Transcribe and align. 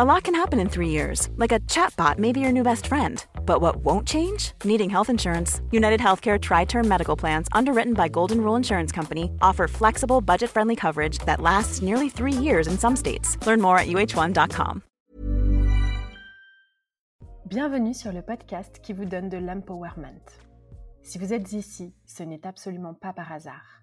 A 0.00 0.04
lot 0.04 0.22
can 0.22 0.34
happen 0.36 0.60
in 0.60 0.68
three 0.68 0.90
years, 0.90 1.28
like 1.38 1.50
a 1.50 1.58
chatbot 1.66 2.20
may 2.20 2.30
be 2.30 2.38
your 2.38 2.52
new 2.52 2.62
best 2.62 2.86
friend. 2.86 3.26
But 3.44 3.60
what 3.60 3.82
won't 3.82 4.06
change? 4.06 4.52
Needing 4.62 4.88
health 4.88 5.10
insurance. 5.10 5.60
United 5.72 5.98
Healthcare 5.98 6.38
Tri 6.40 6.66
Term 6.66 6.86
Medical 6.86 7.16
Plans, 7.16 7.48
underwritten 7.50 7.94
by 7.94 8.06
Golden 8.06 8.40
Rule 8.40 8.54
Insurance 8.54 8.92
Company, 8.92 9.32
offer 9.42 9.66
flexible, 9.66 10.20
budget 10.20 10.50
friendly 10.50 10.76
coverage 10.76 11.18
that 11.26 11.40
lasts 11.40 11.82
nearly 11.82 12.08
three 12.08 12.32
years 12.32 12.68
in 12.68 12.78
some 12.78 12.94
states. 12.94 13.36
Learn 13.44 13.60
more 13.60 13.76
at 13.76 13.88
uh1.com. 13.88 14.82
Bienvenue 17.48 17.94
sur 17.94 18.12
le 18.12 18.22
podcast 18.22 18.78
qui 18.80 18.92
vous 18.92 19.04
donne 19.04 19.28
de 19.28 19.38
l'empowerment. 19.38 20.22
Si 21.02 21.18
vous 21.18 21.32
êtes 21.32 21.52
ici, 21.52 21.92
ce 22.06 22.22
n'est 22.22 22.46
absolument 22.46 22.94
pas 22.94 23.12
par 23.12 23.32
hasard. 23.32 23.82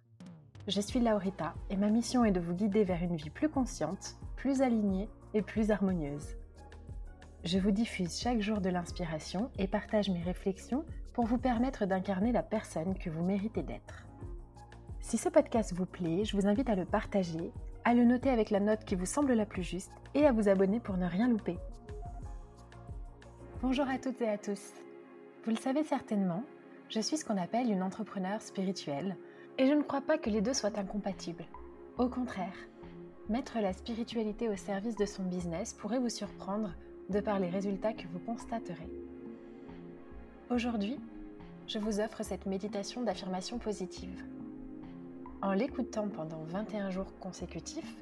Je 0.69 0.79
suis 0.79 1.01
Laurita 1.01 1.55
et 1.69 1.75
ma 1.75 1.89
mission 1.89 2.23
est 2.23 2.31
de 2.31 2.39
vous 2.39 2.53
guider 2.53 2.85
vers 2.85 3.03
une 3.03 3.17
vie 3.17 3.29
plus 3.29 3.49
consciente, 3.49 4.15
plus 4.37 4.61
alignée 4.61 5.09
plus 5.41 5.71
harmonieuse. 5.71 6.35
Je 7.43 7.59
vous 7.59 7.71
diffuse 7.71 8.19
chaque 8.19 8.41
jour 8.41 8.59
de 8.59 8.69
l'inspiration 8.69 9.51
et 9.59 9.67
partage 9.67 10.09
mes 10.09 10.23
réflexions 10.23 10.83
pour 11.13 11.25
vous 11.25 11.37
permettre 11.37 11.85
d'incarner 11.85 12.31
la 12.31 12.43
personne 12.43 12.97
que 12.97 13.09
vous 13.09 13.23
méritez 13.23 13.63
d'être. 13.63 14.05
Si 14.99 15.17
ce 15.17 15.29
podcast 15.29 15.73
vous 15.73 15.85
plaît, 15.85 16.25
je 16.25 16.35
vous 16.35 16.47
invite 16.47 16.69
à 16.69 16.75
le 16.75 16.85
partager, 16.85 17.51
à 17.83 17.93
le 17.93 18.03
noter 18.03 18.31
avec 18.31 18.49
la 18.49 18.59
note 18.59 18.83
qui 18.83 18.95
vous 18.95 19.05
semble 19.05 19.33
la 19.33 19.45
plus 19.45 19.61
juste 19.61 19.91
et 20.15 20.25
à 20.25 20.31
vous 20.31 20.49
abonner 20.49 20.79
pour 20.79 20.97
ne 20.97 21.05
rien 21.05 21.27
louper. 21.27 21.57
Bonjour 23.61 23.87
à 23.87 23.99
toutes 23.99 24.21
et 24.21 24.29
à 24.29 24.39
tous. 24.39 24.73
Vous 25.43 25.51
le 25.51 25.57
savez 25.57 25.83
certainement, 25.83 26.43
je 26.89 26.99
suis 26.99 27.17
ce 27.17 27.25
qu'on 27.25 27.37
appelle 27.37 27.71
une 27.71 27.83
entrepreneur 27.83 28.41
spirituelle 28.41 29.15
et 29.59 29.67
je 29.67 29.73
ne 29.73 29.83
crois 29.83 30.01
pas 30.01 30.17
que 30.17 30.31
les 30.31 30.41
deux 30.41 30.53
soient 30.53 30.79
incompatibles. 30.79 31.45
Au 31.97 32.09
contraire, 32.09 32.57
mettre 33.29 33.59
la 33.59 33.73
spiritualité 33.73 34.49
au 34.49 34.55
service 34.55 34.95
de 34.95 35.05
son 35.05 35.23
business 35.23 35.73
pourrait 35.73 35.99
vous 35.99 36.09
surprendre 36.09 36.73
de 37.09 37.19
par 37.19 37.39
les 37.39 37.49
résultats 37.49 37.93
que 37.93 38.07
vous 38.07 38.19
constaterez. 38.19 38.89
Aujourd'hui, 40.49 40.99
je 41.67 41.79
vous 41.79 41.99
offre 41.99 42.23
cette 42.23 42.45
méditation 42.45 43.01
d'affirmation 43.01 43.57
positive. 43.57 44.23
En 45.41 45.53
l'écoutant 45.53 46.07
pendant 46.07 46.43
21 46.43 46.91
jours 46.91 47.17
consécutifs, 47.19 47.97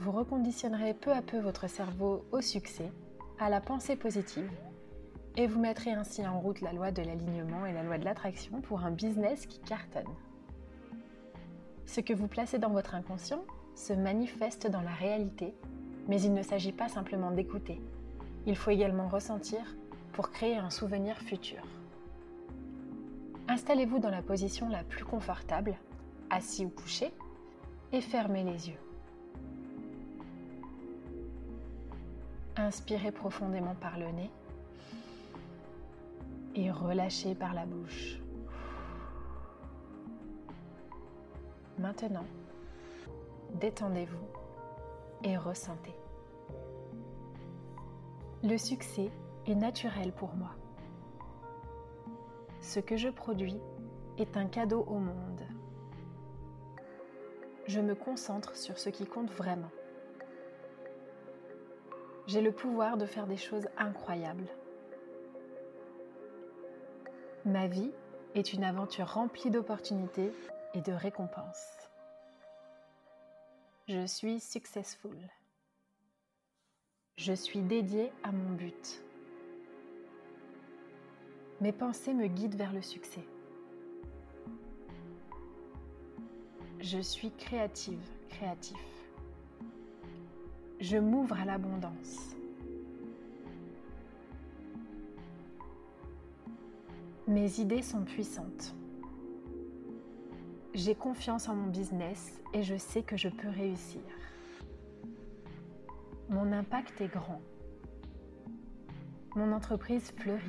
vous 0.00 0.10
reconditionnerez 0.10 0.94
peu 0.94 1.12
à 1.12 1.22
peu 1.22 1.38
votre 1.38 1.68
cerveau 1.68 2.24
au 2.32 2.40
succès, 2.40 2.90
à 3.38 3.48
la 3.48 3.60
pensée 3.60 3.94
positive, 3.94 4.50
et 5.36 5.46
vous 5.46 5.60
mettrez 5.60 5.92
ainsi 5.92 6.26
en 6.26 6.40
route 6.40 6.60
la 6.60 6.72
loi 6.72 6.90
de 6.90 7.02
l'alignement 7.02 7.66
et 7.66 7.72
la 7.72 7.82
loi 7.82 7.98
de 7.98 8.04
l'attraction 8.04 8.60
pour 8.60 8.84
un 8.84 8.90
business 8.90 9.46
qui 9.46 9.60
cartonne. 9.60 10.02
Ce 11.86 12.00
que 12.00 12.12
vous 12.12 12.28
placez 12.28 12.58
dans 12.58 12.70
votre 12.70 12.94
inconscient 12.94 13.44
se 13.74 13.92
manifeste 13.92 14.68
dans 14.68 14.80
la 14.82 14.92
réalité, 14.92 15.54
mais 16.08 16.20
il 16.20 16.32
ne 16.32 16.42
s'agit 16.42 16.72
pas 16.72 16.88
simplement 16.88 17.30
d'écouter. 17.30 17.80
Il 18.46 18.56
faut 18.56 18.70
également 18.70 19.08
ressentir 19.08 19.76
pour 20.12 20.30
créer 20.30 20.56
un 20.56 20.70
souvenir 20.70 21.16
futur. 21.18 21.62
Installez-vous 23.48 23.98
dans 23.98 24.10
la 24.10 24.22
position 24.22 24.68
la 24.68 24.84
plus 24.84 25.04
confortable, 25.04 25.74
assis 26.30 26.64
ou 26.64 26.70
couché, 26.70 27.12
et 27.92 28.00
fermez 28.00 28.42
les 28.42 28.68
yeux. 28.68 28.78
Inspirez 32.56 33.12
profondément 33.12 33.74
par 33.74 33.98
le 33.98 34.06
nez 34.12 34.30
et 36.54 36.70
relâchez 36.70 37.34
par 37.34 37.52
la 37.52 37.66
bouche. 37.66 38.18
Maintenant, 41.78 42.24
détendez-vous 43.54 44.26
et 45.22 45.36
ressentez. 45.36 45.94
Le 48.42 48.58
succès 48.58 49.10
est 49.46 49.54
naturel 49.54 50.12
pour 50.12 50.34
moi. 50.34 50.50
Ce 52.60 52.80
que 52.80 52.96
je 52.96 53.08
produis 53.08 53.60
est 54.18 54.36
un 54.36 54.46
cadeau 54.46 54.84
au 54.88 54.98
monde. 54.98 55.42
Je 57.66 57.80
me 57.80 57.94
concentre 57.94 58.56
sur 58.56 58.78
ce 58.78 58.90
qui 58.90 59.06
compte 59.06 59.30
vraiment. 59.30 59.70
J'ai 62.26 62.40
le 62.40 62.52
pouvoir 62.52 62.96
de 62.96 63.06
faire 63.06 63.26
des 63.26 63.36
choses 63.36 63.66
incroyables. 63.76 64.48
Ma 67.44 67.66
vie 67.66 67.92
est 68.34 68.52
une 68.52 68.64
aventure 68.64 69.08
remplie 69.08 69.50
d'opportunités 69.50 70.32
et 70.74 70.80
de 70.80 70.92
récompenses. 70.92 71.83
Je 73.86 74.06
suis 74.06 74.40
successful. 74.40 75.14
Je 77.18 77.34
suis 77.34 77.60
dédié 77.60 78.10
à 78.22 78.32
mon 78.32 78.54
but. 78.54 79.02
Mes 81.60 81.72
pensées 81.72 82.14
me 82.14 82.26
guident 82.26 82.54
vers 82.54 82.72
le 82.72 82.80
succès. 82.80 83.26
Je 86.80 86.98
suis 86.98 87.30
créative, 87.32 88.00
créatif. 88.30 88.78
Je 90.80 90.96
m'ouvre 90.96 91.38
à 91.38 91.44
l'abondance. 91.44 92.36
Mes 97.28 97.60
idées 97.60 97.82
sont 97.82 98.04
puissantes. 98.04 98.74
J'ai 100.74 100.96
confiance 100.96 101.48
en 101.48 101.54
mon 101.54 101.68
business 101.68 102.32
et 102.52 102.64
je 102.64 102.76
sais 102.76 103.02
que 103.02 103.16
je 103.16 103.28
peux 103.28 103.48
réussir. 103.48 104.00
Mon 106.28 106.50
impact 106.50 107.00
est 107.00 107.06
grand. 107.06 107.40
Mon 109.36 109.52
entreprise 109.52 110.12
fleurit. 110.16 110.40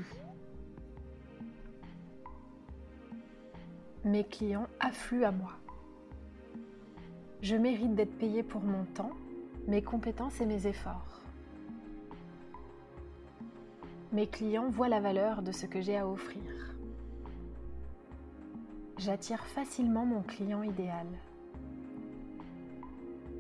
Mes 4.04 4.24
clients 4.24 4.68
affluent 4.80 5.26
à 5.26 5.32
moi. 5.32 5.54
Je 7.44 7.56
mérite 7.56 7.94
d'être 7.94 8.18
payé 8.18 8.42
pour 8.42 8.62
mon 8.62 8.84
temps, 8.86 9.12
mes 9.68 9.84
compétences 9.84 10.42
et 10.42 10.48
mes 10.48 10.66
efforts. 10.66 11.22
Mes 14.12 14.26
clients 14.26 14.70
voient 14.70 14.90
la 14.90 15.02
valeur 15.02 15.44
de 15.44 15.52
ce 15.52 15.68
que 15.68 15.82
j'ai 15.82 15.98
à 15.98 16.08
offrir. 16.08 16.75
J'attire 19.06 19.46
facilement 19.46 20.04
mon 20.04 20.24
client 20.24 20.64
idéal. 20.64 21.06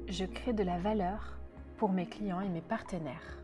Je 0.08 0.26
crée 0.26 0.54
de 0.54 0.62
la 0.62 0.78
valeur 0.78 1.40
pour 1.78 1.90
mes 1.90 2.06
clients 2.06 2.40
et 2.40 2.50
mes 2.50 2.62
partenaires. 2.62 3.40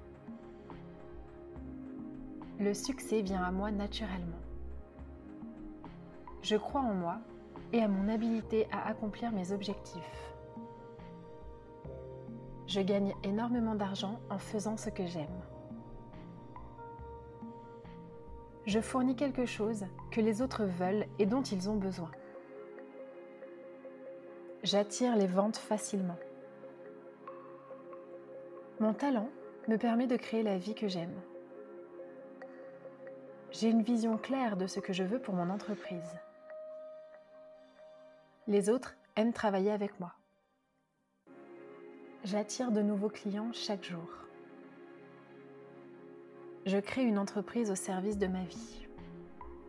Le 2.59 2.75
succès 2.75 3.23
vient 3.23 3.41
à 3.41 3.49
moi 3.49 3.71
naturellement. 3.71 4.37
Je 6.43 6.57
crois 6.57 6.81
en 6.81 6.93
moi 6.93 7.17
et 7.73 7.81
à 7.81 7.87
mon 7.87 8.07
habilité 8.07 8.67
à 8.71 8.87
accomplir 8.87 9.31
mes 9.31 9.51
objectifs. 9.51 10.35
Je 12.67 12.81
gagne 12.81 13.15
énormément 13.23 13.73
d'argent 13.73 14.19
en 14.29 14.37
faisant 14.37 14.77
ce 14.77 14.91
que 14.91 15.07
j'aime. 15.07 15.41
Je 18.65 18.79
fournis 18.79 19.15
quelque 19.15 19.45
chose 19.45 19.85
que 20.11 20.21
les 20.21 20.41
autres 20.41 20.65
veulent 20.65 21.07
et 21.17 21.25
dont 21.25 21.41
ils 21.41 21.69
ont 21.69 21.75
besoin. 21.75 22.11
J'attire 24.63 25.15
les 25.15 25.25
ventes 25.25 25.57
facilement. 25.57 26.19
Mon 28.79 28.93
talent 28.93 29.29
me 29.67 29.77
permet 29.77 30.05
de 30.05 30.15
créer 30.15 30.43
la 30.43 30.57
vie 30.57 30.75
que 30.75 30.87
j'aime. 30.87 31.19
J'ai 33.51 33.69
une 33.69 33.81
vision 33.81 34.17
claire 34.17 34.57
de 34.57 34.67
ce 34.67 34.79
que 34.79 34.93
je 34.93 35.03
veux 35.03 35.19
pour 35.19 35.33
mon 35.33 35.49
entreprise. 35.49 36.19
Les 38.47 38.69
autres 38.69 38.95
aiment 39.15 39.33
travailler 39.33 39.71
avec 39.71 39.99
moi. 39.99 40.13
J'attire 42.23 42.71
de 42.71 42.81
nouveaux 42.81 43.09
clients 43.09 43.51
chaque 43.53 43.83
jour. 43.83 44.07
Je 46.65 46.77
crée 46.77 47.03
une 47.03 47.17
entreprise 47.17 47.71
au 47.71 47.75
service 47.75 48.19
de 48.19 48.27
ma 48.27 48.43
vie. 48.43 48.85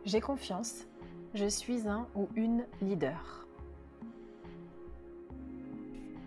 J'ai 0.05 0.21
confiance, 0.21 0.85
je 1.33 1.47
suis 1.47 1.87
un 1.87 2.07
ou 2.15 2.29
une 2.35 2.65
leader. 2.81 3.47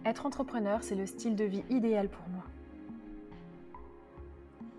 Être 0.05 0.27
entrepreneur, 0.27 0.83
c'est 0.83 0.97
le 0.97 1.07
style 1.07 1.37
de 1.37 1.45
vie 1.45 1.63
idéal 1.71 2.09
pour 2.09 2.29
moi. 2.31 2.43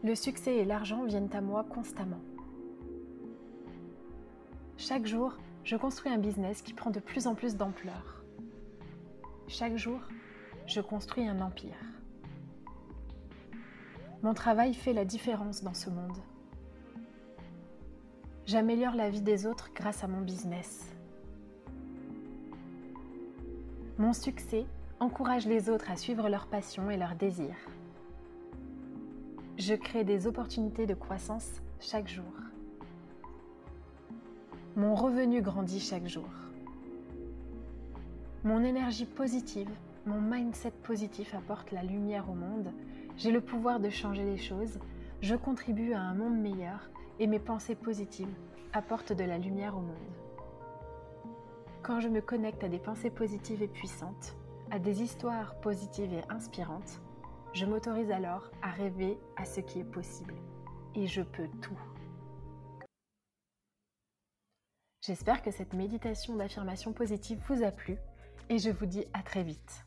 Le 0.04 0.13
succès 0.13 0.57
et 0.57 0.66
l'argent 0.66 1.06
viennent 1.06 1.34
à 1.34 1.39
moi 1.39 1.63
constamment. 1.63 2.22
Chaque 4.78 5.06
jour, 5.06 5.38
je 5.63 5.78
construis 5.78 6.12
un 6.12 6.18
business 6.18 6.62
qui 6.62 6.74
prend 6.74 6.92
de 6.92 7.00
plus 7.00 7.28
en 7.28 7.34
plus 7.34 7.56
d'ampleur. 7.56 8.24
Chaque 9.48 9.78
jour, 9.78 10.01
je 10.66 10.81
construis 10.81 11.28
un 11.28 11.39
empire. 11.39 11.96
Mon 14.23 14.33
travail 14.33 14.73
fait 14.73 14.93
la 14.93 15.05
différence 15.05 15.63
dans 15.63 15.75
ce 15.75 15.89
monde. 15.89 16.17
J'améliore 18.45 18.95
la 18.95 19.09
vie 19.09 19.21
des 19.21 19.45
autres 19.45 19.69
grâce 19.75 20.03
à 20.03 20.07
mon 20.07 20.21
business. 20.21 20.85
Mon 23.99 24.13
succès 24.13 24.65
encourage 24.99 25.45
les 25.45 25.69
autres 25.69 25.91
à 25.91 25.95
suivre 25.95 26.29
leurs 26.29 26.47
passions 26.47 26.89
et 26.89 26.97
leurs 26.97 27.15
désirs. 27.15 27.69
Je 29.57 29.75
crée 29.75 30.03
des 30.03 30.27
opportunités 30.27 30.87
de 30.87 30.93
croissance 30.93 31.61
chaque 31.79 32.07
jour. 32.07 32.23
Mon 34.75 34.95
revenu 34.95 35.41
grandit 35.41 35.79
chaque 35.79 36.07
jour. 36.07 36.29
Mon 38.43 38.63
énergie 38.63 39.05
positive, 39.05 39.69
mon 40.05 40.21
mindset 40.21 40.71
positif 40.83 41.35
apporte 41.35 41.71
la 41.71 41.83
lumière 41.83 42.29
au 42.29 42.33
monde. 42.33 42.71
J'ai 43.17 43.31
le 43.31 43.41
pouvoir 43.41 43.79
de 43.79 43.89
changer 43.89 44.23
les 44.23 44.37
choses. 44.37 44.79
Je 45.21 45.35
contribue 45.35 45.93
à 45.93 46.01
un 46.01 46.13
monde 46.13 46.39
meilleur 46.39 46.87
et 47.19 47.25
mes 47.25 47.39
pensées 47.39 47.73
positives 47.73 48.33
apportent 48.73 49.11
de 49.11 49.23
la 49.23 49.39
lumière 49.39 49.75
au 49.75 49.81
monde. 49.81 49.97
Quand 51.81 51.99
je 51.99 52.09
me 52.09 52.21
connecte 52.21 52.63
à 52.63 52.69
des 52.69 52.77
pensées 52.77 53.09
positives 53.09 53.63
et 53.63 53.67
puissantes, 53.67 54.35
à 54.69 54.77
des 54.77 55.01
histoires 55.01 55.59
positives 55.61 56.13
et 56.13 56.21
inspirantes, 56.29 57.01
je 57.53 57.65
m'autorise 57.65 58.11
alors 58.11 58.51
à 58.61 58.69
rêver 58.69 59.17
à 59.35 59.45
ce 59.45 59.61
qui 59.61 59.79
est 59.79 59.91
possible. 59.91 60.35
Et 60.93 61.07
je 61.07 61.23
peux 61.23 61.47
tout. 61.59 61.79
J'espère 65.01 65.41
que 65.41 65.49
cette 65.49 65.73
méditation 65.73 66.35
d'affirmation 66.35 66.93
positive 66.93 67.39
vous 67.47 67.63
a 67.63 67.71
plu 67.71 67.97
et 68.49 68.59
je 68.59 68.69
vous 68.69 68.85
dis 68.85 69.05
à 69.13 69.23
très 69.23 69.41
vite. 69.41 69.87